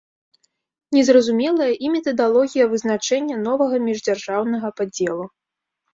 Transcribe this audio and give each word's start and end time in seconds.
Не 0.97 1.01
зразумелая 1.09 1.67
і 1.85 1.91
метадалогія 1.95 2.65
вызначэння 2.73 3.35
новага 3.47 3.75
міждзяржаўнага 3.87 4.67
падзелу. 4.79 5.25